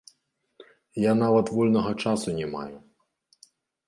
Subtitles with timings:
[1.03, 2.77] Я нават вольнага часу не маю.